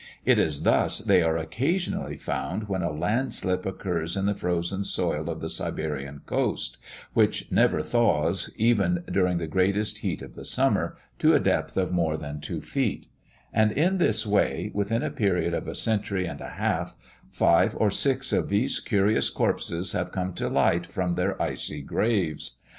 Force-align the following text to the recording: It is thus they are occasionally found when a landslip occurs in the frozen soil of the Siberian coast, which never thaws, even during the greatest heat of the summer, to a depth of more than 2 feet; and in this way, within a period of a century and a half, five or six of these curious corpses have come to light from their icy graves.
It 0.25 0.39
is 0.39 0.63
thus 0.63 0.97
they 0.97 1.21
are 1.21 1.37
occasionally 1.37 2.17
found 2.17 2.67
when 2.67 2.81
a 2.81 2.91
landslip 2.91 3.67
occurs 3.67 4.17
in 4.17 4.25
the 4.25 4.33
frozen 4.33 4.83
soil 4.83 5.29
of 5.29 5.41
the 5.41 5.47
Siberian 5.49 6.21
coast, 6.25 6.79
which 7.13 7.51
never 7.51 7.83
thaws, 7.83 8.49
even 8.55 9.03
during 9.11 9.37
the 9.37 9.45
greatest 9.45 9.99
heat 9.99 10.23
of 10.23 10.33
the 10.33 10.43
summer, 10.43 10.97
to 11.19 11.35
a 11.35 11.39
depth 11.39 11.77
of 11.77 11.91
more 11.91 12.17
than 12.17 12.41
2 12.41 12.63
feet; 12.63 13.09
and 13.53 13.71
in 13.71 13.99
this 13.99 14.25
way, 14.25 14.71
within 14.73 15.03
a 15.03 15.11
period 15.11 15.53
of 15.53 15.67
a 15.67 15.75
century 15.75 16.25
and 16.25 16.41
a 16.41 16.49
half, 16.49 16.95
five 17.29 17.75
or 17.77 17.91
six 17.91 18.33
of 18.33 18.49
these 18.49 18.79
curious 18.79 19.29
corpses 19.29 19.91
have 19.91 20.11
come 20.11 20.33
to 20.33 20.49
light 20.49 20.87
from 20.87 21.13
their 21.13 21.39
icy 21.39 21.83
graves. 21.83 22.57